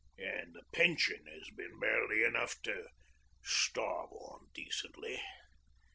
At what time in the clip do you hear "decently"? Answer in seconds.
4.51-5.21